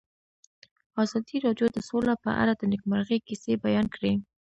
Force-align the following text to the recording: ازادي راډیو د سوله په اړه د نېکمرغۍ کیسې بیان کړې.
ازادي 1.03 1.37
راډیو 1.45 1.67
د 1.71 1.77
سوله 1.89 2.13
په 2.23 2.31
اړه 2.41 2.53
د 2.55 2.61
نېکمرغۍ 2.71 3.19
کیسې 3.27 3.53
بیان 3.65 3.85
کړې. 3.95 4.13